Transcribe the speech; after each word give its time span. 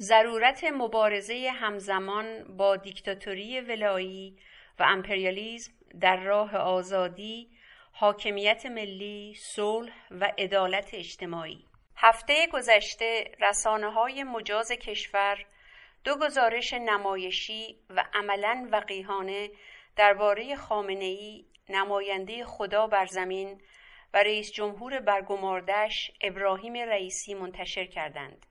ضرورت 0.00 0.64
مبارزه 0.64 1.50
همزمان 1.54 2.56
با 2.56 2.76
دیکتاتوری 2.76 3.60
ولایی 3.60 4.38
و 4.78 4.82
امپریالیسم 4.82 5.72
در 6.00 6.16
راه 6.16 6.56
آزادی، 6.56 7.48
حاکمیت 7.92 8.66
ملی، 8.66 9.34
صلح 9.34 9.92
و 10.10 10.32
عدالت 10.38 10.94
اجتماعی 10.94 11.64
هفته 11.96 12.46
گذشته 12.46 13.30
رسانه 13.40 13.90
های 13.90 14.24
مجاز 14.24 14.72
کشور 14.72 15.46
دو 16.04 16.16
گزارش 16.16 16.72
نمایشی 16.72 17.76
و 17.90 18.04
عملا 18.14 18.68
وقیهانه 18.72 19.50
درباره 19.96 20.56
خامنه 20.56 21.44
نماینده 21.68 22.44
خدا 22.44 22.86
بر 22.86 23.06
زمین 23.06 23.60
و 24.14 24.18
رئیس 24.18 24.52
جمهور 24.52 25.00
برگماردش 25.00 26.10
ابراهیم 26.20 26.74
رئیسی 26.74 27.34
منتشر 27.34 27.86
کردند. 27.86 28.46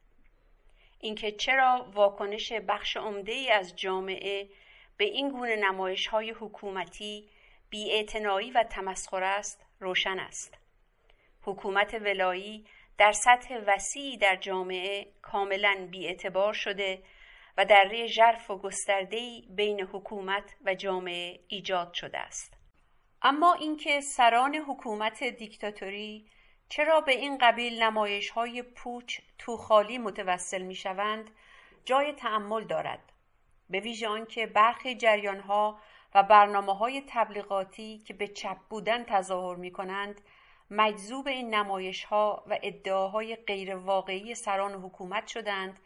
اینکه 0.99 1.31
چرا 1.31 1.91
واکنش 1.93 2.53
بخش 2.53 2.97
عمده 2.97 3.31
ای 3.31 3.51
از 3.51 3.75
جامعه 3.75 4.49
به 4.97 5.05
این 5.05 5.29
گونه 5.29 5.55
نمایش 5.55 6.07
های 6.07 6.29
حکومتی 6.29 7.29
بیاعتنایی 7.69 8.51
و 8.51 8.63
تمسخر 8.63 9.23
است 9.23 9.65
روشن 9.79 10.19
است. 10.19 10.57
حکومت 11.41 11.93
ولایی 11.93 12.65
در 12.97 13.11
سطح 13.11 13.59
وسیعی 13.67 14.17
در 14.17 14.35
جامعه 14.35 15.07
کاملا 15.21 15.87
بیاعتبار 15.91 16.53
شده 16.53 17.03
و 17.57 17.65
در 17.65 18.05
ژرف 18.05 18.51
و 18.51 18.57
گسترده‌ای 18.57 19.47
بین 19.49 19.81
حکومت 19.81 20.55
و 20.65 20.75
جامعه 20.75 21.39
ایجاد 21.47 21.93
شده 21.93 22.17
است. 22.17 22.57
اما 23.21 23.53
اینکه 23.53 24.01
سران 24.01 24.55
حکومت 24.55 25.23
دیکتاتوری 25.23 26.29
چرا 26.69 27.01
به 27.01 27.11
این 27.11 27.37
قبیل 27.37 27.83
نمایش 27.83 28.29
های 28.29 28.61
پوچ 28.61 29.19
توخالی 29.37 29.97
متوسل 29.97 30.61
می 30.61 30.75
شوند 30.75 31.31
جای 31.85 32.13
تعمل 32.13 32.63
دارد 32.63 33.11
به 33.69 33.79
ویژه 33.79 34.07
آنکه 34.07 34.45
برخی 34.45 34.95
جریان 34.95 35.39
ها 35.39 35.79
و 36.15 36.23
برنامه 36.23 36.73
های 36.73 37.03
تبلیغاتی 37.07 38.03
که 38.05 38.13
به 38.13 38.27
چپ 38.27 38.57
بودن 38.69 39.03
تظاهر 39.03 39.55
می 39.55 39.71
کنند 39.71 40.21
مجذوب 40.71 41.27
این 41.27 41.55
نمایش 41.55 42.03
ها 42.03 42.43
و 42.47 42.59
ادعاهای 42.63 43.35
غیر 43.35 43.75
واقعی 43.75 44.35
سران 44.35 44.73
حکومت 44.73 45.27
شدند 45.27 45.79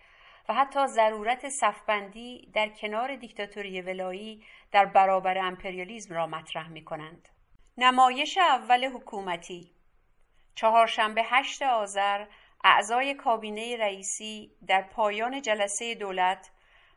و 0.49 0.53
حتی 0.53 0.87
ضرورت 0.87 1.49
صفبندی 1.49 2.49
در 2.53 2.69
کنار 2.69 3.15
دیکتاتوری 3.15 3.81
ولایی 3.81 4.43
در 4.71 4.85
برابر 4.85 5.37
امپریالیزم 5.37 6.15
را 6.15 6.27
مطرح 6.27 6.69
می 6.69 6.85
کنند. 6.85 7.29
نمایش 7.77 8.37
اول 8.37 8.85
حکومتی 8.85 9.71
چهارشنبه 10.55 11.23
هشت 11.23 11.61
آذر 11.61 12.25
اعضای 12.63 13.13
کابینه 13.13 13.77
رئیسی 13.77 14.51
در 14.67 14.81
پایان 14.81 15.41
جلسه 15.41 15.95
دولت 15.95 16.51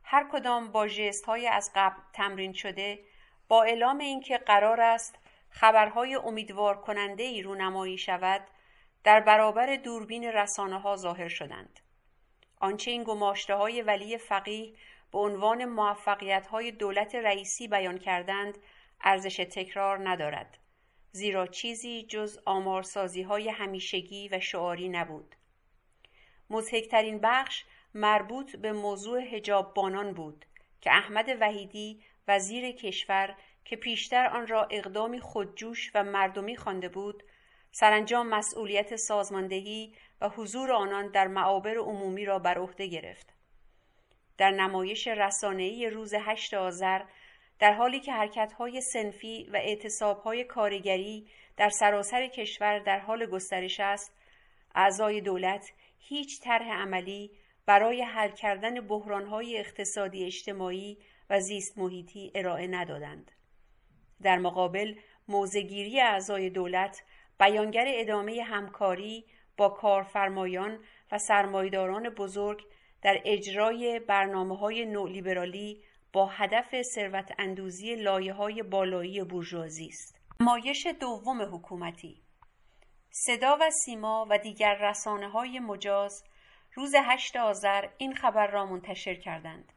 هر 0.04 0.28
کدام 0.32 0.72
با 0.72 0.88
جست 0.88 1.24
های 1.24 1.48
از 1.48 1.70
قبل 1.74 2.00
تمرین 2.12 2.52
شده 2.52 3.04
با 3.48 3.62
اعلام 3.62 3.98
اینکه 3.98 4.38
قرار 4.38 4.80
است 4.80 5.18
خبرهای 5.50 6.14
امیدوار 6.14 6.80
کننده 6.80 7.22
ای 7.22 7.42
رونمایی 7.42 7.98
شود 7.98 8.46
در 9.04 9.20
برابر 9.20 9.76
دوربین 9.76 10.24
رسانه 10.24 10.78
ها 10.78 10.96
ظاهر 10.96 11.28
شدند. 11.28 11.80
آنچه 12.60 12.90
این 12.90 13.04
گماشته 13.04 13.54
های 13.54 13.82
ولی 13.82 14.18
فقیه 14.18 14.74
به 15.12 15.18
عنوان 15.18 15.64
موفقیت 15.64 16.46
های 16.46 16.70
دولت 16.70 17.14
رئیسی 17.14 17.68
بیان 17.68 17.98
کردند 17.98 18.58
ارزش 19.00 19.36
تکرار 19.36 20.08
ندارد. 20.08 20.58
زیرا 21.16 21.46
چیزی 21.46 22.02
جز 22.02 22.38
آمارسازی 22.44 23.22
های 23.22 23.48
همیشگی 23.48 24.28
و 24.28 24.40
شعاری 24.40 24.88
نبود. 24.88 25.34
مزهکترین 26.50 27.18
بخش 27.18 27.64
مربوط 27.94 28.56
به 28.56 28.72
موضوع 28.72 29.20
هجاب 29.20 29.74
بانان 29.74 30.12
بود 30.12 30.44
که 30.80 30.90
احمد 30.90 31.28
وحیدی 31.40 32.02
وزیر 32.28 32.72
کشور 32.72 33.36
که 33.64 33.76
پیشتر 33.76 34.26
آن 34.26 34.46
را 34.46 34.68
اقدامی 34.70 35.20
خودجوش 35.20 35.90
و 35.94 36.04
مردمی 36.04 36.56
خوانده 36.56 36.88
بود 36.88 37.22
سرانجام 37.72 38.28
مسئولیت 38.28 38.96
سازماندهی 38.96 39.94
و 40.20 40.28
حضور 40.28 40.72
آنان 40.72 41.10
در 41.10 41.26
معابر 41.26 41.76
عمومی 41.76 42.24
را 42.24 42.38
بر 42.38 42.58
عهده 42.58 42.86
گرفت 42.86 43.34
در 44.38 44.50
نمایش 44.50 45.08
رسانه‌ای 45.08 45.90
روز 45.90 46.14
هشت 46.14 46.54
آذر 46.54 47.02
در 47.58 47.72
حالی 47.72 48.00
که 48.00 48.12
حرکت‌های 48.12 48.80
سنفی 48.80 49.48
و 49.52 49.56
اعتصاب‌های 49.56 50.44
کارگری 50.44 51.26
در 51.56 51.68
سراسر 51.68 52.26
کشور 52.26 52.78
در 52.78 52.98
حال 52.98 53.26
گسترش 53.26 53.80
است 53.80 54.12
اعضای 54.74 55.20
دولت 55.20 55.72
هیچ 55.98 56.40
طرح 56.42 56.68
عملی 56.72 57.30
برای 57.66 58.02
حل 58.02 58.30
کردن 58.30 58.80
بحران‌های 58.80 59.58
اقتصادی 59.58 60.24
اجتماعی 60.24 60.98
و 61.30 61.40
زیست 61.40 61.78
محیطی 61.78 62.32
ارائه 62.34 62.66
ندادند. 62.66 63.30
در 64.22 64.38
مقابل 64.38 64.94
موزگیری 65.28 66.00
اعضای 66.00 66.50
دولت 66.50 67.02
بیانگر 67.40 67.84
ادامه 67.88 68.42
همکاری 68.42 69.24
با 69.56 69.68
کارفرمایان 69.68 70.78
و 71.12 71.18
سرمایداران 71.18 72.08
بزرگ 72.08 72.62
در 73.02 73.20
اجرای 73.24 74.00
برنامه 74.00 74.56
های 74.56 74.86
نولیبرالی 74.86 75.82
با 76.14 76.26
هدف 76.26 76.82
ثروت 76.82 77.32
اندوزی 77.38 77.94
لایه 77.94 78.32
های 78.32 78.62
بالایی 78.62 79.24
بورژوازی 79.24 79.86
است. 79.86 80.18
مایش 80.40 80.86
دوم 80.86 81.54
حکومتی 81.54 82.22
صدا 83.10 83.58
و 83.60 83.70
سیما 83.70 84.26
و 84.30 84.38
دیگر 84.38 84.74
رسانه 84.74 85.28
های 85.28 85.58
مجاز 85.58 86.24
روز 86.74 86.94
هشت 86.94 87.36
آذر 87.36 87.88
این 87.98 88.14
خبر 88.14 88.46
را 88.46 88.66
منتشر 88.66 89.14
کردند. 89.14 89.72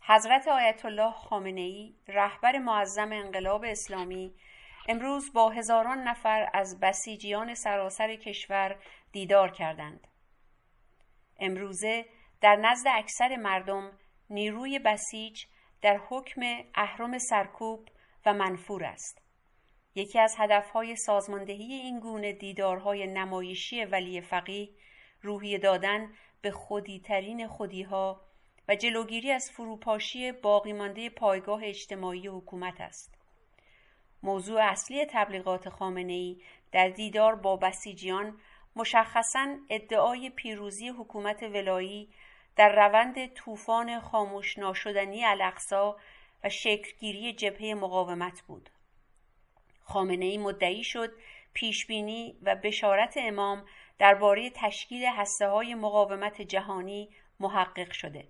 حضرت 0.00 0.48
آیت 0.48 0.84
الله 0.84 1.12
خامنه 1.12 1.60
ای 1.60 1.94
رهبر 2.08 2.58
معظم 2.58 3.12
انقلاب 3.12 3.64
اسلامی 3.64 4.34
امروز 4.88 5.32
با 5.32 5.50
هزاران 5.50 5.98
نفر 5.98 6.50
از 6.54 6.80
بسیجیان 6.80 7.54
سراسر 7.54 8.16
کشور 8.16 8.76
دیدار 9.12 9.50
کردند. 9.50 10.08
امروزه 11.40 12.06
در 12.40 12.56
نزد 12.56 12.86
اکثر 12.88 13.36
مردم 13.36 13.92
نیروی 14.34 14.78
بسیج 14.78 15.44
در 15.82 16.00
حکم 16.08 16.40
اهرم 16.74 17.18
سرکوب 17.18 17.88
و 18.26 18.34
منفور 18.34 18.84
است. 18.84 19.22
یکی 19.94 20.18
از 20.18 20.34
هدفهای 20.38 20.96
سازماندهی 20.96 21.72
این 21.72 22.00
گونه 22.00 22.32
دیدارهای 22.32 23.06
نمایشی 23.06 23.84
ولی 23.84 24.20
فقیه 24.20 24.68
روحی 25.22 25.58
دادن 25.58 26.12
به 26.42 26.50
خودیترین 26.50 27.46
خودیها 27.46 28.20
و 28.68 28.76
جلوگیری 28.76 29.30
از 29.30 29.50
فروپاشی 29.50 30.32
باقی 30.32 30.72
مانده 30.72 31.10
پایگاه 31.10 31.60
اجتماعی 31.64 32.26
حکومت 32.26 32.80
است. 32.80 33.14
موضوع 34.22 34.60
اصلی 34.62 35.06
تبلیغات 35.10 35.68
خامنه 35.68 36.12
ای 36.12 36.42
در 36.72 36.88
دیدار 36.88 37.34
با 37.34 37.56
بسیجیان 37.56 38.40
مشخصا 38.76 39.56
ادعای 39.70 40.30
پیروزی 40.30 40.88
حکومت 40.88 41.42
ولایی 41.42 42.08
در 42.56 42.86
روند 42.86 43.34
طوفان 43.34 44.00
خاموش 44.00 44.58
ناشدنی 44.58 45.24
الاقصا 45.24 45.96
و 46.44 46.48
شکلگیری 46.48 47.32
جبهه 47.32 47.74
مقاومت 47.74 48.42
بود. 48.42 48.70
خامنه 49.82 50.24
ای 50.24 50.38
مدعی 50.38 50.84
شد 50.84 51.12
پیشبینی 51.54 52.38
و 52.42 52.54
بشارت 52.54 53.14
امام 53.16 53.64
درباره 53.98 54.50
تشکیل 54.50 55.04
هسته 55.04 55.48
های 55.48 55.74
مقاومت 55.74 56.42
جهانی 56.42 57.08
محقق 57.40 57.92
شده. 57.92 58.28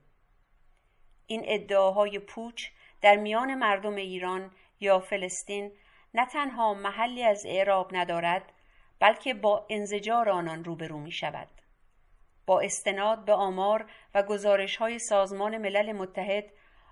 این 1.26 1.42
ادعاهای 1.44 2.18
پوچ 2.18 2.68
در 3.00 3.16
میان 3.16 3.54
مردم 3.54 3.94
ایران 3.94 4.50
یا 4.80 5.00
فلسطین 5.00 5.72
نه 6.14 6.26
تنها 6.26 6.74
محلی 6.74 7.22
از 7.24 7.46
اعراب 7.46 7.96
ندارد 7.96 8.52
بلکه 9.00 9.34
با 9.34 9.66
انزجار 9.70 10.28
آنان 10.30 10.64
روبرو 10.64 10.98
می 10.98 11.12
شود. 11.12 11.48
با 12.46 12.60
استناد 12.60 13.24
به 13.24 13.32
آمار 13.32 13.90
و 14.14 14.22
گزارش 14.22 14.76
های 14.76 14.98
سازمان 14.98 15.58
ملل 15.58 15.92
متحد 15.92 16.44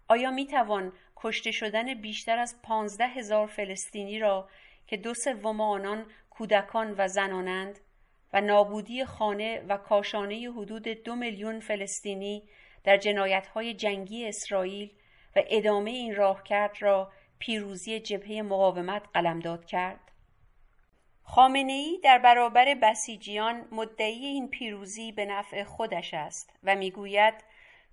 آیا 0.09 0.31
می 0.31 0.47
توان 0.47 0.93
کشته 1.17 1.51
شدن 1.51 1.95
بیشتر 1.95 2.39
از 2.39 2.63
پانزده 2.63 3.07
هزار 3.07 3.47
فلسطینی 3.47 4.19
را 4.19 4.49
که 4.87 4.97
دو 4.97 5.15
سوم 5.15 5.61
آنان 5.61 6.07
کودکان 6.31 6.95
و 6.99 7.09
زنانند 7.09 7.79
و 8.33 8.41
نابودی 8.41 9.05
خانه 9.05 9.65
و 9.69 9.77
کاشانه 9.77 10.51
حدود 10.57 10.89
دو 10.89 11.15
میلیون 11.15 11.61
فلسطینی 11.61 12.49
در 12.85 12.97
جنایت 12.97 13.47
های 13.47 13.75
جنگی 13.75 14.29
اسرائیل 14.29 14.91
و 15.37 15.43
ادامه 15.47 15.91
این 15.91 16.15
راهکرد 16.15 16.77
را 16.81 17.13
پیروزی 17.39 18.01
جبهه 18.01 18.43
مقاومت 18.43 19.03
قلمداد 19.15 19.65
کرد؟ 19.65 20.12
خامنه 21.25 21.73
ای 21.73 22.01
در 22.05 22.19
برابر 22.19 22.75
بسیجیان 22.75 23.69
مدعی 23.73 24.27
این 24.27 24.49
پیروزی 24.49 25.13
به 25.13 25.27
نفع 25.27 25.65
خودش 25.65 26.15
است 26.15 26.57
و 26.63 26.77
می‌گوید 26.77 27.35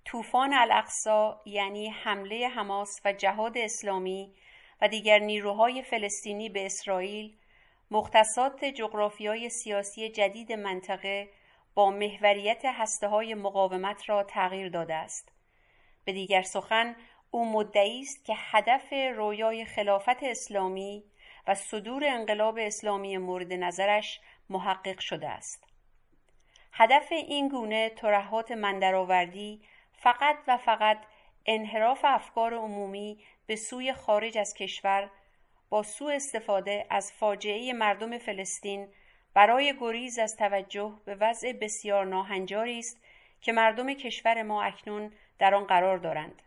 طوفان 0.04 0.52
الاقصا 0.52 1.40
یعنی 1.46 1.88
حمله 1.88 2.48
حماس 2.48 3.00
و 3.04 3.12
جهاد 3.12 3.58
اسلامی 3.58 4.34
و 4.80 4.88
دیگر 4.88 5.18
نیروهای 5.18 5.82
فلسطینی 5.82 6.48
به 6.48 6.66
اسرائیل 6.66 7.36
مختصات 7.90 8.64
جغرافیای 8.64 9.50
سیاسی 9.50 10.08
جدید 10.08 10.52
منطقه 10.52 11.28
با 11.74 11.90
محوریت 11.90 12.62
هسته 12.64 13.08
های 13.08 13.34
مقاومت 13.34 14.08
را 14.08 14.22
تغییر 14.22 14.68
داده 14.68 14.94
است. 14.94 15.32
به 16.04 16.12
دیگر 16.12 16.42
سخن 16.42 16.96
او 17.30 17.52
مدعی 17.52 18.00
است 18.00 18.24
که 18.24 18.34
هدف 18.36 18.92
رویای 19.16 19.64
خلافت 19.64 20.22
اسلامی 20.22 21.04
و 21.46 21.54
صدور 21.54 22.04
انقلاب 22.04 22.58
اسلامی 22.58 23.18
مورد 23.18 23.52
نظرش 23.52 24.20
محقق 24.50 24.98
شده 24.98 25.28
است. 25.28 25.64
هدف 26.72 27.12
این 27.12 27.48
گونه 27.48 27.88
ترهات 27.88 28.52
مندرآوردی 28.52 29.62
فقط 29.92 30.36
و 30.46 30.56
فقط 30.56 30.98
انحراف 31.46 32.00
افکار 32.04 32.54
عمومی 32.54 33.18
به 33.46 33.56
سوی 33.56 33.92
خارج 33.92 34.38
از 34.38 34.54
کشور 34.54 35.10
با 35.68 35.82
سوء 35.82 36.14
استفاده 36.14 36.86
از 36.90 37.12
فاجعه 37.12 37.72
مردم 37.72 38.18
فلسطین 38.18 38.88
برای 39.34 39.74
گریز 39.80 40.18
از 40.18 40.36
توجه 40.36 40.92
به 41.04 41.14
وضع 41.14 41.52
بسیار 41.52 42.06
ناهنجاری 42.06 42.78
است 42.78 43.00
که 43.40 43.52
مردم 43.52 43.94
کشور 43.94 44.42
ما 44.42 44.62
اکنون 44.62 45.12
در 45.38 45.54
آن 45.54 45.64
قرار 45.64 45.98
دارند. 45.98 46.42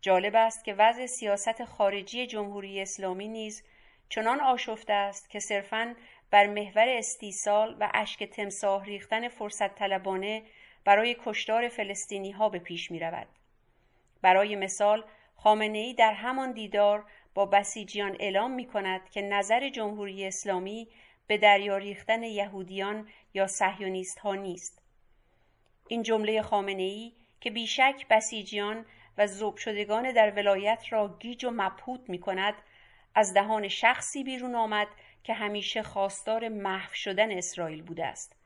جالب 0.00 0.36
است 0.36 0.64
که 0.64 0.74
وضع 0.74 1.06
سیاست 1.06 1.64
خارجی 1.64 2.26
جمهوری 2.26 2.82
اسلامی 2.82 3.28
نیز 3.28 3.62
چنان 4.08 4.40
آشفته 4.40 4.92
است 4.92 5.30
که 5.30 5.40
صرفاً 5.40 5.94
بر 6.30 6.46
محور 6.46 6.88
استیصال 6.88 7.76
و 7.80 7.90
اشک 7.94 8.24
تمساه 8.24 8.84
ریختن 8.84 9.28
فرصت 9.28 9.74
طلبانه 9.74 10.42
برای 10.84 11.16
کشتار 11.24 11.68
فلسطینی 11.68 12.30
ها 12.30 12.48
به 12.48 12.58
پیش 12.58 12.90
می 12.90 13.00
رود. 13.00 13.28
برای 14.22 14.56
مثال 14.56 15.04
خامنه 15.36 15.78
ای 15.78 15.94
در 15.94 16.12
همان 16.12 16.52
دیدار 16.52 17.04
با 17.34 17.46
بسیجیان 17.46 18.16
اعلام 18.20 18.50
می 18.50 18.66
کند 18.66 19.10
که 19.10 19.22
نظر 19.22 19.68
جمهوری 19.68 20.26
اسلامی 20.26 20.88
به 21.26 21.38
دریا 21.38 21.76
ریختن 21.76 22.22
یهودیان 22.22 23.08
یا 23.34 23.46
صهیونیست 23.46 24.18
ها 24.18 24.34
نیست. 24.34 24.82
این 25.88 26.02
جمله 26.02 26.42
خامنه 26.42 26.82
ای 26.82 27.12
که 27.40 27.50
بیشک 27.50 28.06
بسیجیان 28.10 28.86
و 29.18 29.26
زوب 29.26 29.56
شدگان 29.56 30.12
در 30.12 30.30
ولایت 30.30 30.84
را 30.90 31.16
گیج 31.18 31.44
و 31.44 31.50
مبهوت 31.50 32.00
می 32.08 32.18
کند 32.18 32.54
از 33.16 33.34
دهان 33.34 33.68
شخصی 33.68 34.24
بیرون 34.24 34.54
آمد 34.54 34.88
که 35.24 35.34
همیشه 35.34 35.82
خواستار 35.82 36.48
محو 36.48 36.94
شدن 36.94 37.38
اسرائیل 37.38 37.82
بوده 37.82 38.06
است. 38.06 38.36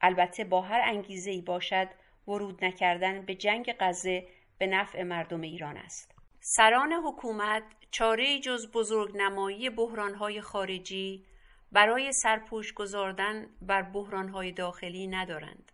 البته 0.00 0.44
با 0.44 0.60
هر 0.60 0.80
انگیزه 0.84 1.30
ای 1.30 1.40
باشد 1.40 1.88
ورود 2.28 2.64
نکردن 2.64 3.22
به 3.22 3.34
جنگ 3.34 3.74
غزه 3.80 4.26
به 4.58 4.66
نفع 4.66 5.02
مردم 5.02 5.40
ایران 5.40 5.76
است. 5.76 6.14
سران 6.40 6.92
حکومت 6.92 7.62
چاره 7.90 8.40
جز 8.40 8.70
بزرگ 8.72 9.16
نمایی 9.16 9.70
بحرانهای 9.70 10.40
خارجی 10.40 11.24
برای 11.72 12.12
سرپوش 12.12 12.72
گذاردن 12.72 13.46
بر 13.62 13.82
بحرانهای 13.82 14.52
داخلی 14.52 15.06
ندارند. 15.06 15.72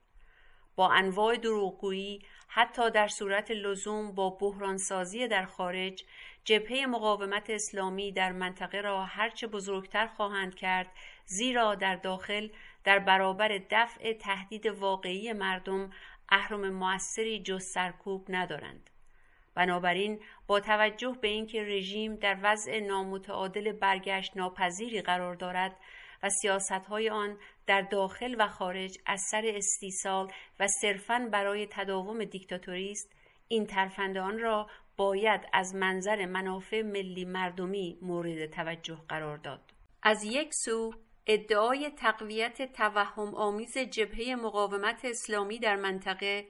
با 0.77 0.89
انواع 0.89 1.37
دروغگویی 1.37 2.23
حتی 2.49 2.91
در 2.91 3.09
صورت 3.09 3.51
لزوم 3.51 4.13
با 4.13 4.31
بحرانسازی 4.31 5.29
در 5.29 5.47
خارج 5.47 6.05
جبهه 6.45 6.87
مقاومت 6.87 7.51
اسلامی 7.51 8.13
در 8.13 8.33
منطقه 8.33 8.81
را 8.81 9.05
هرچه 9.05 9.47
بزرگتر 9.47 10.07
خواهند 10.07 10.55
کرد 10.55 10.87
زیرا 11.27 11.75
در 11.75 11.97
داخل 11.97 12.49
در 12.85 12.99
برابر 12.99 13.61
دفع 13.71 14.13
تهدید 14.13 14.67
واقعی 14.67 15.33
مردم 15.33 15.91
اهرم 16.29 16.71
موثری 16.71 17.43
جز 17.43 17.65
سرکوب 17.65 18.27
ندارند. 18.29 18.91
بنابراین 19.55 20.21
با 20.47 20.61
توجه 20.61 21.17
به 21.21 21.29
اینکه 21.29 21.63
رژیم 21.63 22.17
در 22.17 22.39
وضع 22.43 22.81
نامتعادل 22.81 23.73
برگشت 23.73 24.37
ناپذیری 24.37 25.03
قرار 25.03 25.35
دارد 25.35 25.77
و 26.23 26.29
سیاست 26.31 26.73
های 26.73 27.11
آن 27.11 27.39
در 27.67 27.81
داخل 27.81 28.37
و 28.39 28.49
خارج 28.49 28.99
از 29.07 29.21
سر 29.31 29.53
استیصال 29.55 30.33
و 30.61 30.69
صرفاً 30.69 31.29
برای 31.33 31.67
تداوم 31.71 32.25
دیکتاتوری 32.25 32.91
است 32.91 33.13
این 33.49 33.67
ترفندان 33.67 34.39
را 34.39 34.71
باید 35.01 35.41
از 35.53 35.75
منظر 35.75 36.27
منافع 36.27 36.83
ملی 36.83 37.25
مردمی 37.25 37.99
مورد 38.03 38.47
توجه 38.47 38.99
قرار 39.09 39.37
داد. 39.37 39.61
از 40.03 40.25
یک 40.25 40.55
سو 40.55 40.95
ادعای 41.27 41.91
تقویت 41.91 42.73
توهم 42.73 43.35
آمیز 43.35 43.79
جبهه 43.79 44.35
مقاومت 44.35 45.05
اسلامی 45.05 45.59
در 45.59 45.77
منطقه 45.77 46.47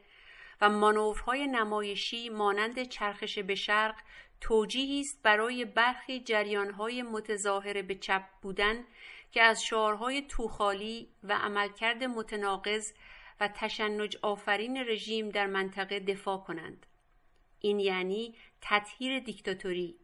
و 0.61 0.69
مانورهای 0.69 1.47
نمایشی 1.47 2.29
مانند 2.29 2.83
چرخش 2.83 3.39
به 3.39 3.55
شرق 3.55 3.95
توجیهی 4.41 5.01
است 5.01 5.23
برای 5.23 5.65
برخی 5.65 6.21
جریانهای 6.21 7.03
متظاهر 7.03 7.83
به 7.83 7.95
چپ 7.95 8.23
بودن 8.43 8.85
که 9.31 9.43
از 9.43 9.65
شعارهای 9.65 10.23
توخالی 10.23 11.09
و 11.25 11.33
عملکرد 11.33 12.05
متناقض 12.05 12.93
و 13.41 13.49
تشنج 13.49 14.17
آفرین 14.23 14.77
رژیم 14.77 15.29
در 15.29 15.47
منطقه 15.47 16.01
دفاع 16.01 16.39
کنند. 16.39 16.87
این 17.61 17.81
یعنی 17.81 18.35
تطهیر 18.61 19.19
دیکتاتوری 19.19 19.97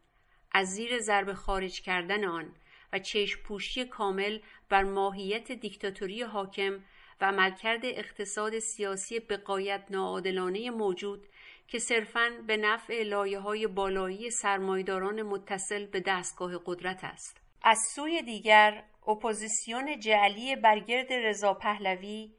از 0.53 0.69
زیر 0.69 0.99
ضرب 0.99 1.33
خارج 1.33 1.81
کردن 1.81 2.25
آن 2.25 2.55
و 2.93 2.99
چشم 2.99 3.43
پوشی 3.43 3.85
کامل 3.85 4.39
بر 4.69 4.83
ماهیت 4.83 5.53
دیکتاتوری 5.53 6.23
حاکم 6.23 6.85
و 7.21 7.25
عملکرد 7.25 7.81
اقتصاد 7.85 8.59
سیاسی 8.59 9.21
بقایت 9.21 9.85
ناعادلانه 9.91 10.71
موجود 10.71 11.27
که 11.69 11.79
صرفاً 11.79 12.31
به 12.47 12.57
نفع 12.57 13.03
لایه 13.03 13.39
های 13.39 13.67
بالایی 13.67 14.31
سرمایداران 14.31 15.23
متصل 15.23 15.87
به 15.87 16.01
دستگاه 16.01 16.53
قدرت 16.67 17.05
است. 17.05 17.41
از 17.63 17.79
سوی 17.95 18.23
دیگر 18.23 18.85
اپوزیسیون 19.09 20.01
جعلی 20.01 20.57
برگرد 20.57 21.13
رضا 21.13 21.55
پهلوی 21.55 22.33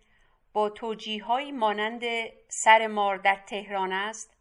با 0.53 0.69
توجیههایی 0.69 1.51
مانند 1.51 2.01
سر 2.47 2.87
مار 2.87 3.17
در 3.17 3.43
تهران 3.47 3.91
است 3.91 4.36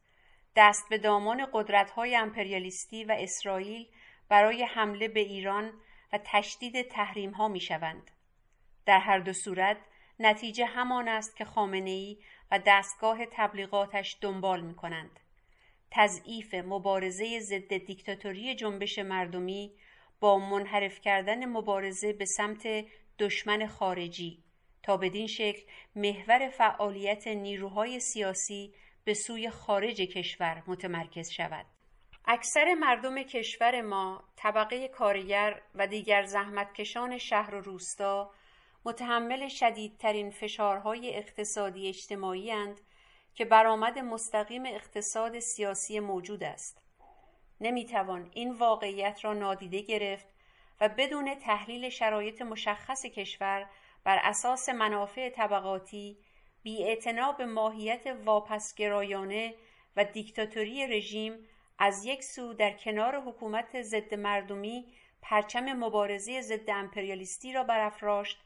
دست 0.57 0.89
به 0.89 0.99
دامان 0.99 1.47
قدرت‌های 1.53 2.17
امپریالیستی 2.17 3.05
و 3.05 3.17
اسرائیل 3.19 3.89
برای 4.29 4.63
حمله 4.63 5.09
به 5.09 5.21
ایران 5.21 5.73
و 6.13 6.19
تشدید 6.25 6.83
تحریم 6.83 7.31
ها 7.31 7.49
می 7.49 7.61
شوند. 7.61 8.11
در 8.87 8.99
هر 8.99 9.19
دو 9.19 9.33
صورت 9.33 9.77
نتیجه 10.21 10.67
همان 10.67 11.09
است 11.09 11.37
که 11.37 11.45
خامنه 11.45 11.91
ای 11.91 12.19
و 12.51 12.61
دستگاه 12.67 13.27
تبلیغاتش 13.27 14.17
دنبال 14.21 14.61
می 14.61 14.75
کنند. 14.75 15.21
تضعیف 15.91 16.55
مبارزه 16.55 17.41
ضد 17.41 17.77
دیکتاتوری 17.77 18.55
جنبش 18.55 18.99
مردمی 18.99 19.73
با 20.21 20.39
منحرف 20.39 21.01
کردن 21.01 21.47
مبارزه 21.47 22.13
به 22.13 22.25
سمت 22.25 22.85
دشمن 23.19 23.67
خارجی 23.67 24.43
تا 24.83 24.97
بدین 24.97 25.27
شکل 25.27 25.63
محور 25.97 26.49
فعالیت 26.49 27.27
نیروهای 27.27 28.01
سیاسی 28.01 28.75
به 29.07 29.15
سوی 29.15 29.51
خارج 29.51 30.01
کشور 30.01 30.63
متمرکز 30.67 31.31
شود 31.31 31.67
اکثر 32.25 32.75
مردم 32.75 33.23
کشور 33.23 33.81
ما 33.81 34.25
طبقه 34.37 34.89
کارگر 34.89 35.63
و 35.75 35.87
دیگر 35.87 36.23
زحمتکشان 36.23 37.19
شهر 37.19 37.55
و 37.55 37.61
روستا 37.61 38.31
متحمل 38.85 39.49
شدیدترین 39.49 40.31
فشارهای 40.31 41.17
اقتصادی 41.17 41.89
اجتماعی 41.89 42.53
اند 42.53 42.81
که 43.35 43.45
برآمد 43.45 43.99
مستقیم 43.99 44.67
اقتصاد 44.67 45.39
سیاسی 45.39 46.01
موجود 46.01 46.45
است. 46.45 46.83
نمی‌توان 47.61 48.31
این 48.35 48.53
واقعیت 48.53 49.21
را 49.23 49.33
نادیده 49.33 49.81
گرفت 49.81 50.29
و 50.81 50.89
بدون 50.89 51.35
تحلیل 51.35 51.89
شرایط 51.89 52.43
مشخص 52.43 53.07
کشور 53.07 53.71
بر 54.05 54.19
اساس 54.23 54.69
منافع 54.69 55.31
طبقاتی 55.31 56.19
بی 56.67 56.97
به 57.39 57.47
ماهیت 57.47 58.07
واپسگرایانه 58.25 59.55
و 59.97 60.05
دیکتاتوری 60.05 60.87
رژیم 60.87 61.49
از 61.79 62.05
یک 62.05 62.25
سو 62.25 62.55
در 62.55 62.73
کنار 62.73 63.21
حکومت 63.21 63.83
ضد 63.83 64.15
مردمی 64.15 64.85
پرچم 65.23 65.73
مبارزه 65.73 66.41
ضد 66.41 66.71
امپریالیستی 66.71 67.53
را 67.53 67.65
برافراشت 67.65 68.39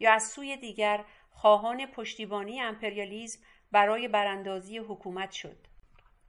یا 0.00 0.12
از 0.12 0.28
سوی 0.28 0.56
دیگر 0.56 1.04
خواهان 1.30 1.86
پشتیبانی 1.86 2.60
امپریالیزم 2.60 3.40
برای 3.72 4.08
براندازی 4.08 4.78
حکومت 4.78 5.30
شد. 5.30 5.56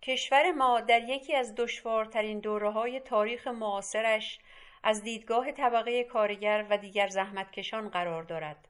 کشور 0.01 0.51
ما 0.51 0.81
در 0.81 1.03
یکی 1.09 1.35
از 1.35 1.55
دشوارترین 1.55 2.39
دوره 2.39 2.69
های 2.69 2.99
تاریخ 2.99 3.47
معاصرش 3.47 4.39
از 4.83 5.03
دیدگاه 5.03 5.51
طبقه 5.51 6.03
کارگر 6.03 6.65
و 6.69 6.77
دیگر 6.77 7.07
زحمتکشان 7.07 7.89
قرار 7.89 8.23
دارد. 8.23 8.68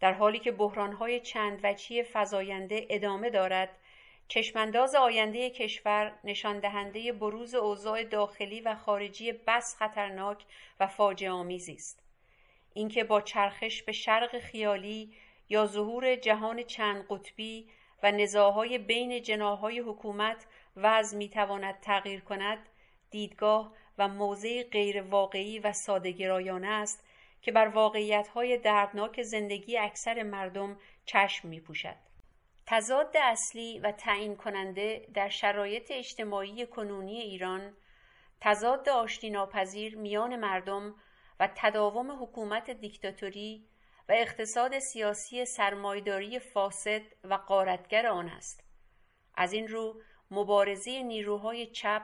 در 0.00 0.12
حالی 0.12 0.38
که 0.38 0.50
بحرانهای 0.50 1.20
چند 1.20 1.60
وچی 1.62 2.02
فزاینده 2.12 2.86
ادامه 2.90 3.30
دارد 3.30 3.68
چشمانداز 4.28 4.94
آینده 4.94 5.50
کشور 5.50 6.12
نشان 6.24 6.58
دهنده 6.58 7.12
بروز 7.12 7.54
اوضاع 7.54 8.04
داخلی 8.04 8.60
و 8.60 8.74
خارجی 8.74 9.32
بس 9.32 9.76
خطرناک 9.78 10.44
و 10.80 10.86
فاجعه 10.86 11.30
آمیزی 11.30 11.72
است. 11.72 12.02
اینکه 12.74 13.04
با 13.04 13.20
چرخش 13.20 13.82
به 13.82 13.92
شرق 13.92 14.38
خیالی 14.38 15.12
یا 15.48 15.66
ظهور 15.66 16.16
جهان 16.16 16.62
چند 16.62 17.06
قطبی 17.10 17.68
و 18.02 18.12
نزاهای 18.12 18.78
بین 18.78 19.22
جناهای 19.22 19.78
حکومت 19.78 20.46
وضع 20.76 21.16
می‌تواند 21.16 21.80
تغییر 21.80 22.20
کند 22.20 22.58
دیدگاه 23.10 23.72
و 23.98 24.08
موضع 24.08 24.62
غیر 24.62 25.02
واقعی 25.02 25.58
و 25.58 25.72
سادگرایانه 25.72 26.68
است 26.68 27.04
که 27.42 27.52
بر 27.52 27.68
واقعیتهای 27.68 28.58
دردناک 28.58 29.22
زندگی 29.22 29.78
اکثر 29.78 30.22
مردم 30.22 30.78
چشم 31.04 31.48
می 31.48 31.60
پوشد. 31.60 31.96
تضاد 32.66 33.16
اصلی 33.16 33.78
و 33.78 33.92
تعیین 33.92 34.36
کننده 34.36 35.08
در 35.14 35.28
شرایط 35.28 35.90
اجتماعی 35.90 36.66
کنونی 36.66 37.20
ایران 37.20 37.76
تضاد 38.40 38.88
آشتی 38.88 39.30
ناپذیر 39.30 39.96
میان 39.96 40.36
مردم 40.36 40.94
و 41.40 41.48
تداوم 41.56 42.22
حکومت 42.22 42.70
دیکتاتوری 42.70 43.66
و 44.08 44.12
اقتصاد 44.12 44.78
سیاسی 44.78 45.44
سرمایداری 45.44 46.38
فاسد 46.38 47.02
و 47.24 47.34
قارتگر 47.34 48.06
آن 48.06 48.28
است 48.28 48.64
از 49.34 49.52
این 49.52 49.68
رو 49.68 50.02
مبارزه 50.30 51.02
نیروهای 51.02 51.66
چپ 51.66 52.02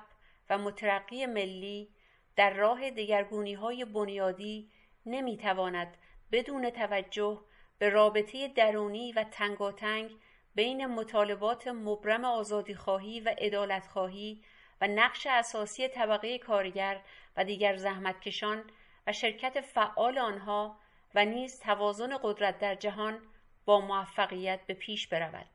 و 0.50 0.58
مترقی 0.58 1.26
ملی 1.26 1.88
در 2.36 2.54
راه 2.54 2.90
دگرگونی 2.90 3.54
های 3.54 3.84
بنیادی 3.84 4.70
نمی‌تواند 5.06 5.96
بدون 6.32 6.70
توجه 6.70 7.40
به 7.78 7.88
رابطه 7.88 8.48
درونی 8.48 9.12
و 9.12 9.24
تنگاتنگ 9.24 10.10
بین 10.54 10.86
مطالبات 10.86 11.68
مبرم 11.68 12.24
آزادیخواهی 12.24 13.20
و 13.20 13.34
عدالتخواهی 13.38 14.42
و 14.80 14.88
نقش 14.88 15.26
اساسی 15.26 15.88
طبقه 15.88 16.38
کارگر 16.38 17.00
و 17.36 17.44
دیگر 17.44 17.76
زحمتکشان 17.76 18.64
و 19.06 19.12
شرکت 19.12 19.60
فعال 19.60 20.18
آنها 20.18 20.78
و 21.14 21.24
نیز 21.24 21.60
توازن 21.60 22.18
قدرت 22.22 22.58
در 22.58 22.74
جهان 22.74 23.20
با 23.64 23.80
موفقیت 23.80 24.60
به 24.66 24.74
پیش 24.74 25.08
برود. 25.08 25.46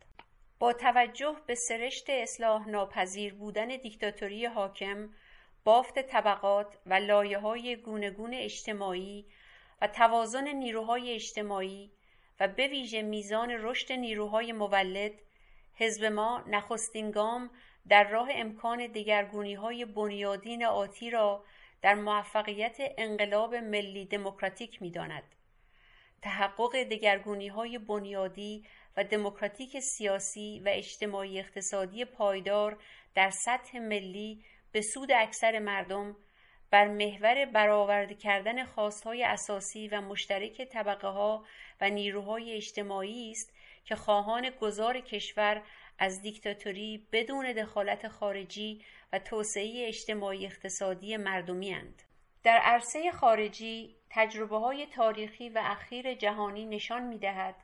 با 0.59 0.73
توجه 0.73 1.35
به 1.47 1.55
سرشت 1.55 2.09
اصلاح 2.09 2.69
ناپذیر 2.69 3.33
بودن 3.33 3.67
دیکتاتوری 3.67 4.45
حاکم 4.45 5.09
بافت 5.63 5.99
طبقات 5.99 6.77
و 6.85 6.93
لایه 6.93 7.37
های 7.39 7.75
اجتماعی 8.33 9.25
و 9.81 9.87
توازن 9.87 10.47
نیروهای 10.47 11.13
اجتماعی 11.13 11.91
و 12.39 12.47
به 12.47 12.67
ویژه 12.67 13.01
میزان 13.01 13.51
رشد 13.51 13.91
نیروهای 13.91 14.51
مولد 14.51 15.11
حزب 15.75 16.05
ما 16.05 16.43
نخستین 16.47 17.11
گام 17.11 17.49
در 17.87 18.09
راه 18.09 18.29
امکان 18.31 18.87
دگرگونی 18.87 19.53
های 19.53 19.85
بنیادین 19.85 20.65
آتی 20.65 21.09
را 21.09 21.43
در 21.81 21.95
موفقیت 21.95 22.77
انقلاب 22.97 23.55
ملی 23.55 24.05
دموکراتیک 24.05 24.81
می‌داند. 24.81 25.23
تحقق 26.21 26.83
دگرگونی 26.83 27.47
های 27.47 27.77
بنیادی 27.77 28.65
و 28.97 29.03
دموکراتیک 29.03 29.79
سیاسی 29.79 30.61
و 30.65 30.69
اجتماعی 30.69 31.39
اقتصادی 31.39 32.05
پایدار 32.05 32.77
در 33.15 33.29
سطح 33.29 33.79
ملی 33.79 34.43
به 34.71 34.81
سود 34.81 35.11
اکثر 35.11 35.59
مردم 35.59 36.15
بر 36.71 36.87
محور 36.87 37.45
برآورده 37.45 38.15
کردن 38.15 38.65
خواستهای 38.65 39.23
اساسی 39.23 39.87
و 39.87 40.01
مشترک 40.01 40.61
طبقه 40.61 41.07
ها 41.07 41.45
و 41.81 41.89
نیروهای 41.89 42.53
اجتماعی 42.53 43.31
است 43.31 43.53
که 43.85 43.95
خواهان 43.95 44.49
گذار 44.49 44.99
کشور 44.99 45.61
از 45.99 46.21
دیکتاتوری 46.21 47.07
بدون 47.11 47.53
دخالت 47.53 48.07
خارجی 48.07 48.85
و 49.13 49.19
توسعه 49.19 49.87
اجتماعی 49.87 50.45
اقتصادی 50.45 51.17
مردمی 51.17 51.71
هند. 51.71 52.03
در 52.43 52.57
عرصه 52.57 53.11
خارجی 53.11 53.95
تجربه 54.09 54.57
های 54.57 54.85
تاریخی 54.85 55.49
و 55.49 55.61
اخیر 55.63 56.13
جهانی 56.13 56.65
نشان 56.65 57.03
می 57.03 57.17
دهد 57.17 57.55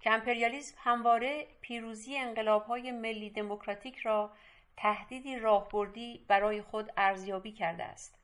که 0.00 0.10
امپریالیسم 0.10 0.76
همواره 0.78 1.46
پیروزی 1.60 2.16
انقلاب 2.16 2.62
های 2.62 2.90
ملی 2.90 3.30
دموکراتیک 3.30 3.98
را 3.98 4.32
تهدیدی 4.76 5.38
راهبردی 5.38 6.24
برای 6.28 6.62
خود 6.62 6.92
ارزیابی 6.96 7.52
کرده 7.52 7.84
است. 7.84 8.21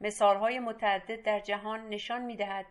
مثالهای 0.00 0.58
متعدد 0.58 1.22
در 1.22 1.40
جهان 1.40 1.88
نشان 1.88 2.22
می 2.22 2.36
دهد 2.36 2.66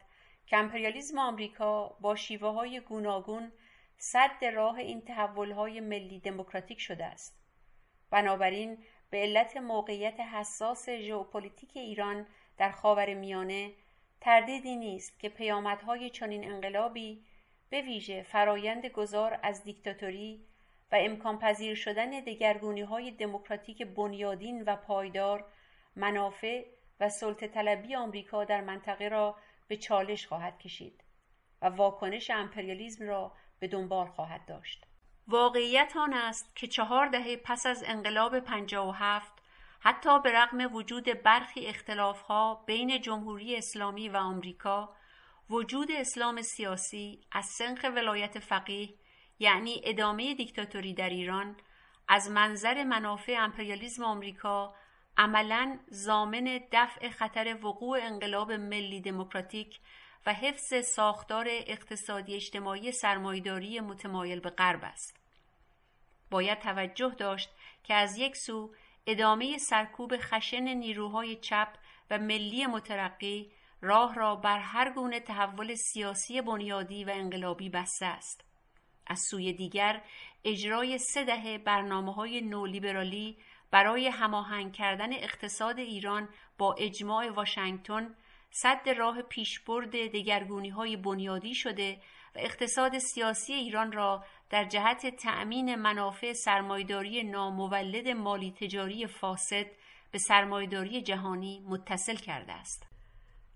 که 0.45 0.57
امپریالیزم 0.57 1.19
آمریکا 1.19 1.87
با 1.87 2.15
شیوه 2.15 2.49
های 2.49 2.79
گوناگون 2.79 3.51
صد 3.97 4.45
راه 4.45 4.75
این 4.75 5.01
تحول 5.01 5.51
های 5.51 5.79
ملی 5.79 6.19
دموکراتیک 6.19 6.79
شده 6.79 7.05
است. 7.05 7.39
بنابراین 8.09 8.77
به 9.09 9.17
علت 9.17 9.57
موقعیت 9.57 10.19
حساس 10.19 10.89
ژئوپلیتیک 10.89 11.71
ایران 11.77 12.27
در 12.57 12.71
خاور 12.71 13.13
میانه 13.13 13.71
تردیدی 14.21 14.75
نیست 14.75 15.19
که 15.19 15.29
پیامدهای 15.29 16.09
چنین 16.09 16.51
انقلابی 16.51 17.25
به 17.69 17.81
ویژه 17.81 18.23
فرایند 18.23 18.85
گذار 18.85 19.39
از 19.43 19.63
دیکتاتوری 19.63 20.45
و 20.91 20.95
امکان 20.95 21.39
پذیر 21.39 21.75
شدن 21.75 22.09
دگرگونی 22.09 22.81
های 22.81 23.11
دموکراتیک 23.11 23.81
بنیادین 23.81 24.63
و 24.63 24.75
پایدار 24.75 25.45
منافع 25.95 26.65
و 26.99 27.09
سلطه 27.09 27.47
طلبی 27.47 27.95
آمریکا 27.95 28.43
در 28.43 28.61
منطقه 28.61 29.07
را 29.07 29.35
به 29.67 29.77
چالش 29.77 30.27
خواهد 30.27 30.59
کشید 30.59 31.03
و 31.61 31.65
واکنش 31.65 32.29
امپریالیزم 32.29 33.07
را 33.07 33.31
به 33.59 33.67
دنبال 33.67 34.07
خواهد 34.07 34.45
داشت. 34.45 34.85
واقعیت 35.27 35.93
آن 35.97 36.13
است 36.13 36.55
که 36.55 36.67
چهار 36.67 37.07
دهه 37.07 37.37
پس 37.37 37.65
از 37.65 37.83
انقلاب 37.87 38.35
هفت 38.93 39.33
حتی 39.79 40.19
به 40.19 40.31
رغم 40.31 40.75
وجود 40.75 41.23
برخی 41.23 41.67
اختلافها 41.67 42.63
بین 42.67 43.01
جمهوری 43.01 43.55
اسلامی 43.55 44.09
و 44.09 44.17
آمریکا 44.17 44.95
وجود 45.49 45.91
اسلام 45.91 46.41
سیاسی 46.41 47.21
از 47.31 47.45
سنخ 47.45 47.85
ولایت 47.95 48.39
فقیه 48.39 48.89
یعنی 49.39 49.81
ادامه 49.83 50.33
دیکتاتوری 50.33 50.93
در 50.93 51.09
ایران 51.09 51.57
از 52.07 52.31
منظر 52.31 52.83
منافع 52.83 53.35
امپریالیزم 53.39 54.03
آمریکا 54.03 54.75
عملا 55.17 55.79
زامن 55.87 56.59
دفع 56.71 57.09
خطر 57.09 57.57
وقوع 57.63 57.99
انقلاب 58.01 58.51
ملی 58.51 59.01
دموکراتیک 59.01 59.79
و 60.25 60.33
حفظ 60.33 60.85
ساختار 60.85 61.45
اقتصادی 61.49 62.35
اجتماعی 62.35 62.91
سرمایداری 62.91 63.79
متمایل 63.79 64.39
به 64.39 64.49
غرب 64.49 64.79
است. 64.83 65.19
باید 66.31 66.59
توجه 66.59 67.15
داشت 67.17 67.49
که 67.83 67.93
از 67.93 68.17
یک 68.17 68.35
سو 68.35 68.73
ادامه 69.07 69.57
سرکوب 69.57 70.13
خشن 70.17 70.63
نیروهای 70.63 71.35
چپ 71.35 71.73
و 72.09 72.17
ملی 72.17 72.65
مترقی 72.65 73.51
راه 73.81 74.15
را 74.15 74.35
بر 74.35 74.59
هر 74.59 74.93
گونه 74.93 75.19
تحول 75.19 75.75
سیاسی 75.75 76.41
بنیادی 76.41 77.03
و 77.03 77.09
انقلابی 77.09 77.69
بسته 77.69 78.05
است. 78.05 78.43
از 79.07 79.19
سوی 79.19 79.53
دیگر 79.53 80.01
اجرای 80.43 80.97
سه 80.97 81.23
دهه 81.23 81.57
برنامه 81.57 82.13
های 82.13 82.41
نولیبرالی 82.41 83.37
برای 83.71 84.07
هماهنگ 84.07 84.73
کردن 84.73 85.13
اقتصاد 85.13 85.79
ایران 85.79 86.29
با 86.57 86.73
اجماع 86.73 87.29
واشنگتن 87.29 88.15
صد 88.49 88.89
راه 88.89 89.21
پیشبرد 89.21 89.91
دگرگونی 89.91 90.69
های 90.69 90.97
بنیادی 90.97 91.55
شده 91.55 91.97
و 92.35 92.39
اقتصاد 92.39 92.97
سیاسی 92.97 93.53
ایران 93.53 93.91
را 93.91 94.23
در 94.49 94.63
جهت 94.63 95.15
تأمین 95.15 95.75
منافع 95.75 96.33
سرمایداری 96.33 97.23
نامولد 97.23 98.07
مالی 98.07 98.51
تجاری 98.51 99.07
فاسد 99.07 99.65
به 100.11 100.17
سرمایداری 100.17 101.01
جهانی 101.01 101.59
متصل 101.67 102.15
کرده 102.15 102.53
است. 102.53 102.87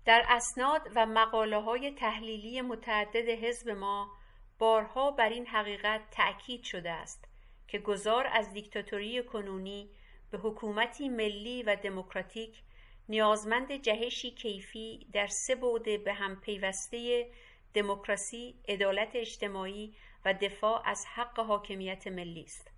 در 0.04 0.24
اسناد 0.28 0.88
و 0.96 1.06
مقاله 1.06 1.60
های 1.60 1.90
تحلیلی 1.90 2.60
متعدد 2.60 3.28
حزب 3.28 3.70
ما 3.70 4.10
بارها 4.58 5.10
بر 5.10 5.28
این 5.28 5.46
حقیقت 5.46 6.00
تأکید 6.10 6.62
شده 6.62 6.90
است 6.90 7.28
که 7.68 7.78
گذار 7.78 8.26
از 8.32 8.52
دیکتاتوری 8.52 9.22
کنونی 9.22 9.90
به 10.32 10.38
حکومتی 10.38 11.08
ملی 11.08 11.62
و 11.62 11.76
دموکراتیک 11.76 12.62
نیازمند 13.08 13.72
جهشی 13.72 14.30
کیفی 14.30 15.06
در 15.12 15.26
سه 15.26 15.54
بعد 15.54 16.04
به 16.04 16.12
هم 16.12 16.40
پیوسته 16.40 17.30
دموکراسی، 17.74 18.54
عدالت 18.68 19.10
اجتماعی 19.14 19.94
و 20.24 20.34
دفاع 20.34 20.82
از 20.88 21.06
حق 21.06 21.40
حاکمیت 21.40 22.06
ملی 22.06 22.42
است. 22.42 22.70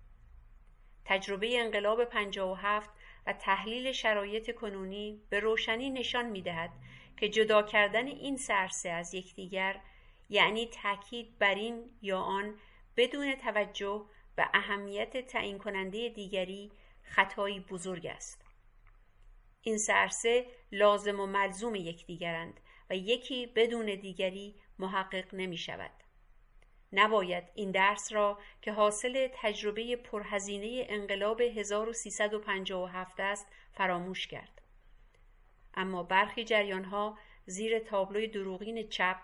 تجربه 1.05 1.59
انقلاب 1.59 2.05
57 2.05 2.89
و 3.27 3.33
تحلیل 3.33 3.91
شرایط 3.91 4.55
کنونی 4.55 5.21
به 5.29 5.39
روشنی 5.39 5.89
نشان 5.89 6.25
می 6.25 6.41
دهد 6.41 6.71
که 7.17 7.29
جدا 7.29 7.63
کردن 7.63 8.07
این 8.07 8.37
سرسه 8.37 8.89
از 8.89 9.13
یکدیگر 9.13 9.79
یعنی 10.29 10.65
تاکید 10.65 11.39
بر 11.39 11.55
این 11.55 11.89
یا 12.01 12.19
آن 12.19 12.55
بدون 12.97 13.35
توجه 13.35 14.05
به 14.35 14.49
اهمیت 14.53 15.27
تعیین 15.27 15.57
کننده 15.57 16.09
دیگری 16.09 16.71
خطایی 17.05 17.59
بزرگ 17.59 18.05
است. 18.05 18.45
این 19.61 19.77
سرسه 19.77 20.45
لازم 20.71 21.19
و 21.19 21.25
ملزوم 21.25 21.75
یکدیگرند 21.75 22.59
و 22.89 22.95
یکی 22.95 23.45
بدون 23.45 23.85
دیگری 23.85 24.55
محقق 24.79 25.35
نمی 25.35 25.57
شود. 25.57 25.91
نباید 26.93 27.43
این 27.55 27.71
درس 27.71 28.13
را 28.13 28.39
که 28.61 28.71
حاصل 28.71 29.29
تجربه 29.33 29.95
پرهزینه 29.95 30.85
انقلاب 30.89 31.41
1357 31.41 33.19
است 33.19 33.47
فراموش 33.71 34.27
کرد. 34.27 34.61
اما 35.73 36.03
برخی 36.03 36.43
جریان 36.43 36.83
ها 36.83 37.17
زیر 37.45 37.79
تابلوی 37.79 38.27
دروغین 38.27 38.89
چپ 38.89 39.17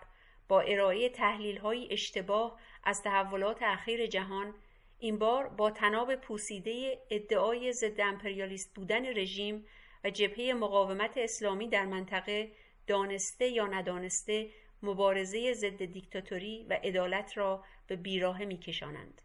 با 0.48 0.60
ارائه 0.60 1.08
تحلیل 1.08 1.58
های 1.58 1.92
اشتباه 1.92 2.60
از 2.84 3.02
تحولات 3.02 3.62
اخیر 3.62 4.06
جهان 4.06 4.54
این 5.02 5.18
بار 5.18 5.48
با 5.48 5.70
تناب 5.70 6.14
پوسیده 6.14 6.98
ادعای 7.10 7.72
ضد 7.72 8.00
امپریالیست 8.00 8.74
بودن 8.74 9.06
رژیم 9.06 9.66
و 10.04 10.10
جبهه 10.10 10.52
مقاومت 10.54 11.12
اسلامی 11.16 11.68
در 11.68 11.86
منطقه 11.86 12.52
دانسته 12.86 13.48
یا 13.48 13.66
ندانسته 13.66 14.50
مبارزه 14.82 15.52
ضد 15.52 15.84
دیکتاتوری 15.84 16.66
و 16.70 16.72
عدالت 16.72 17.38
را 17.38 17.64
به 17.86 17.96
بیراه 17.96 18.44
میکشانند. 18.44 19.22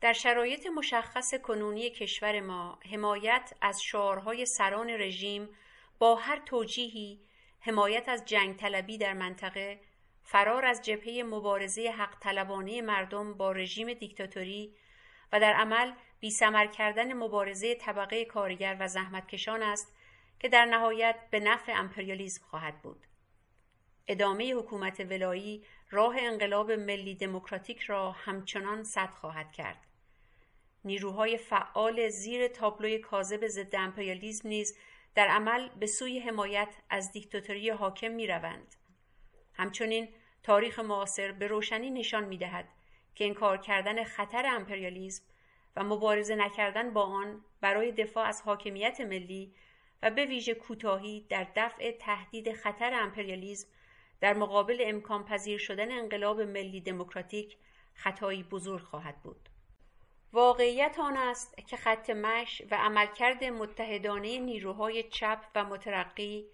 در 0.00 0.12
شرایط 0.12 0.66
مشخص 0.66 1.34
کنونی 1.34 1.90
کشور 1.90 2.40
ما 2.40 2.78
حمایت 2.90 3.52
از 3.60 3.82
شعارهای 3.82 4.46
سران 4.46 4.90
رژیم 4.90 5.48
با 5.98 6.14
هر 6.14 6.42
توجیهی 6.46 7.20
حمایت 7.60 8.08
از 8.08 8.24
جنگ 8.24 8.56
طلبی 8.56 8.98
در 8.98 9.12
منطقه 9.12 9.80
فرار 10.30 10.64
از 10.64 10.82
جبهه 10.82 11.22
مبارزه 11.22 11.90
حق 11.90 12.18
طلبانه 12.20 12.82
مردم 12.82 13.34
با 13.34 13.52
رژیم 13.52 13.92
دیکتاتوری 13.92 14.74
و 15.32 15.40
در 15.40 15.52
عمل 15.52 15.92
بیثمر 16.20 16.66
کردن 16.66 17.12
مبارزه 17.12 17.74
طبقه 17.74 18.24
کارگر 18.24 18.76
و 18.80 18.88
زحمتکشان 18.88 19.62
است 19.62 19.96
که 20.40 20.48
در 20.48 20.64
نهایت 20.64 21.16
به 21.30 21.40
نفع 21.40 21.72
امپریالیزم 21.72 22.44
خواهد 22.50 22.82
بود. 22.82 23.06
ادامه 24.08 24.54
حکومت 24.54 25.00
ولایی 25.00 25.64
راه 25.90 26.16
انقلاب 26.18 26.72
ملی 26.72 27.14
دموکراتیک 27.14 27.80
را 27.80 28.12
همچنان 28.12 28.84
سد 28.84 29.10
خواهد 29.10 29.52
کرد. 29.52 29.86
نیروهای 30.84 31.36
فعال 31.38 32.08
زیر 32.08 32.48
تابلوی 32.48 32.98
کاذب 32.98 33.46
ضد 33.46 33.76
امپریالیزم 33.76 34.48
نیز 34.48 34.78
در 35.14 35.28
عمل 35.28 35.68
به 35.68 35.86
سوی 35.86 36.18
حمایت 36.18 36.76
از 36.90 37.12
دیکتاتوری 37.12 37.70
حاکم 37.70 38.10
می 38.10 38.26
روند. 38.26 38.74
همچنین 39.54 40.08
تاریخ 40.48 40.78
معاصر 40.78 41.32
به 41.32 41.46
روشنی 41.46 41.90
نشان 41.90 42.24
می 42.24 42.38
دهد 42.38 42.68
که 43.14 43.24
انکار 43.24 43.58
کردن 43.58 44.04
خطر 44.04 44.46
امپریالیزم 44.46 45.22
و 45.76 45.84
مبارزه 45.84 46.34
نکردن 46.34 46.92
با 46.92 47.02
آن 47.02 47.44
برای 47.60 47.92
دفاع 47.92 48.26
از 48.26 48.42
حاکمیت 48.42 49.00
ملی 49.00 49.54
و 50.02 50.10
به 50.10 50.24
ویژه 50.24 50.54
کوتاهی 50.54 51.26
در 51.28 51.46
دفع 51.56 51.90
تهدید 51.90 52.52
خطر 52.52 52.94
امپریالیزم 52.94 53.68
در 54.20 54.34
مقابل 54.34 54.82
امکان 54.86 55.24
پذیر 55.24 55.58
شدن 55.58 55.92
انقلاب 55.92 56.40
ملی 56.40 56.80
دموکراتیک 56.80 57.56
خطایی 57.94 58.42
بزرگ 58.42 58.82
خواهد 58.82 59.22
بود. 59.22 59.48
واقعیت 60.32 60.98
آن 60.98 61.16
است 61.16 61.56
که 61.66 61.76
خط 61.76 62.10
مش 62.10 62.62
و 62.70 62.74
عملکرد 62.74 63.44
متحدانه 63.44 64.38
نیروهای 64.38 65.02
چپ 65.02 65.40
و 65.54 65.64
مترقی 65.64 66.46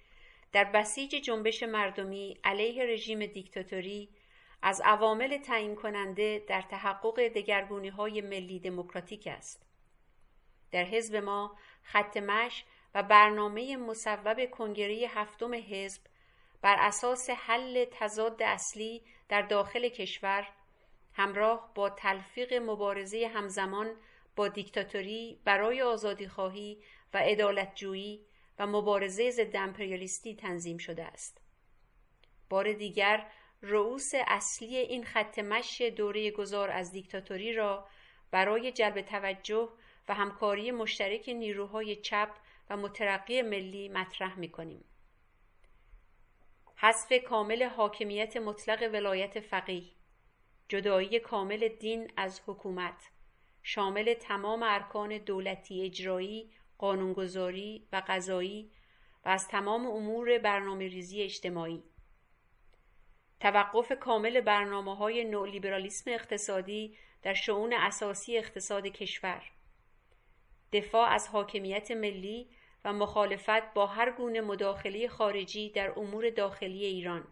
در 0.55 0.65
بسیج 0.65 1.11
جنبش 1.11 1.63
مردمی 1.63 2.39
علیه 2.45 2.85
رژیم 2.85 3.27
دیکتاتوری 3.27 4.09
از 4.63 4.83
عوامل 4.85 5.39
تعیین 5.39 5.75
کننده 5.75 6.45
در 6.49 6.63
تحقق 6.63 7.29
دگرگونی 7.29 7.89
های 7.89 8.21
ملی 8.21 8.59
دموکراتیک 8.59 9.27
است. 9.27 9.67
در 10.73 10.85
حزب 10.85 11.17
ما 11.17 11.57
خط 11.83 12.17
مش 12.17 12.65
و 12.95 13.03
برنامه 13.03 13.77
مصوب 13.77 14.51
کنگره 14.51 14.95
هفتم 14.95 15.55
حزب 15.55 16.03
بر 16.63 16.77
اساس 16.79 17.31
حل 17.31 17.85
تضاد 17.85 18.43
اصلی 18.43 19.03
در 19.29 19.43
داخل 19.43 19.89
کشور 19.89 20.49
همراه 21.15 21.73
با 21.75 21.91
تلفیق 21.91 22.55
مبارزه 22.55 23.31
همزمان 23.35 23.97
با 24.37 24.49
دیکتاتوری 24.49 25.41
برای 25.45 25.83
آزادیخواهی 25.83 26.79
و 27.15 27.19
عدالتجویی 27.19 28.27
و 28.59 28.67
مبارزه 28.67 29.31
ضد 29.31 29.57
امپریالیستی 29.57 30.35
تنظیم 30.35 30.79
شده 30.79 31.05
است. 31.05 31.41
بار 32.49 32.73
دیگر 32.73 33.27
رؤوس 33.63 34.13
اصلی 34.27 34.77
این 34.77 35.05
خط 35.05 35.39
مشی 35.39 35.91
دوره 35.91 36.31
گذار 36.31 36.71
از 36.71 36.93
دیکتاتوری 36.93 37.53
را 37.53 37.89
برای 38.31 38.73
جلب 38.73 39.01
توجه 39.01 39.69
و 40.09 40.15
همکاری 40.15 40.71
مشترک 40.71 41.29
نیروهای 41.29 41.97
چپ 41.97 42.31
و 42.71 42.77
مترقی 42.77 43.43
ملی 43.43 43.89
مطرح 43.89 44.39
می 44.39 44.49
کنیم. 44.49 44.85
حذف 46.77 47.13
کامل 47.13 47.63
حاکمیت 47.63 48.37
مطلق 48.37 48.91
ولایت 48.93 49.41
فقیه 49.41 49.91
جدایی 50.69 51.21
کامل 51.21 51.69
دین 51.69 52.11
از 52.17 52.41
حکومت 52.47 53.11
شامل 53.63 54.15
تمام 54.15 54.63
ارکان 54.63 55.19
دولتی 55.19 55.83
اجرایی 55.83 56.51
قانونگذاری 56.79 57.89
و 57.93 58.03
قضایی 58.09 58.71
و 59.25 59.29
از 59.29 59.49
تمام 59.49 59.87
امور 59.87 60.39
برنامه 60.39 60.89
ریزی 60.89 61.23
اجتماعی. 61.23 61.83
توقف 63.41 63.93
کامل 64.01 64.41
برنامه 64.41 64.97
های 64.97 65.25
نولیبرالیسم 65.25 66.11
اقتصادی 66.11 66.97
در 67.23 67.35
شعون 67.35 67.73
اساسی 67.73 68.39
اقتصاد 68.39 68.87
کشور. 68.87 69.43
دفاع 70.73 71.09
از 71.09 71.29
حاکمیت 71.29 71.91
ملی 71.91 72.49
و 72.85 72.93
مخالفت 72.93 73.75
با 73.75 73.87
هر 73.87 74.11
گونه 74.11 74.41
مداخله 74.41 75.09
خارجی 75.09 75.71
در 75.71 75.99
امور 75.99 76.31
داخلی 76.31 76.85
ایران. 76.85 77.25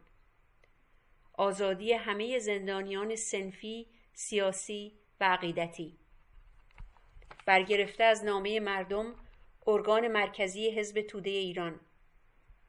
آزادی 1.33 1.93
همه 1.93 2.39
زندانیان 2.39 3.17
سنفی، 3.17 3.87
سیاسی 4.13 4.93
و 5.21 5.25
عقیدتی. 5.25 5.99
برگرفته 7.47 8.05
از 8.05 8.25
نامه 8.25 8.61
مردم 8.61 9.15
ارگان 9.67 10.09
مرکزی 10.09 10.71
حزب 10.71 11.03
توده 11.03 11.31
ایران. 11.31 11.81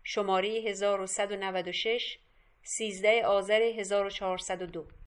شماره 0.04 0.50
1196 0.50 2.20
13 2.64 3.26
آذر 3.26 3.62
1402 3.62 4.88